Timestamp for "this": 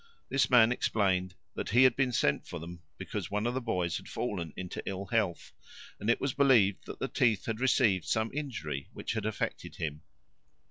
0.29-0.49